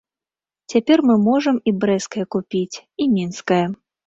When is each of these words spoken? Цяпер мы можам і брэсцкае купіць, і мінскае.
Цяпер 0.71 1.03
мы 1.09 1.17
можам 1.27 1.59
і 1.73 1.75
брэсцкае 1.83 2.25
купіць, 2.37 2.81
і 3.05 3.09
мінскае. 3.15 3.63